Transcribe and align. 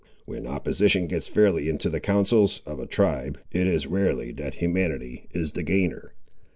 When 0.25 0.47
opposition 0.47 1.05
gets 1.05 1.27
fairly 1.27 1.69
into 1.69 1.87
the 1.87 1.99
councils 1.99 2.63
of 2.65 2.79
a 2.79 2.87
tribe, 2.87 3.39
it 3.51 3.67
is 3.67 3.85
rarely 3.85 4.31
that 4.31 4.55
humanity 4.55 5.27
is 5.29 5.51
the 5.51 5.61
gainer. 5.61 6.15